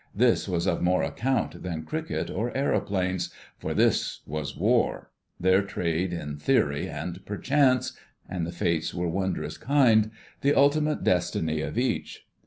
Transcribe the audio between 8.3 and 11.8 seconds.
the Fates were wondrous kind—the ultimate destiny of